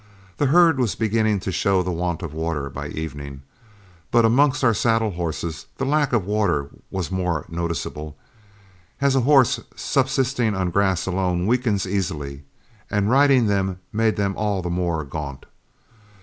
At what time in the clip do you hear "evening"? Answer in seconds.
2.87-3.43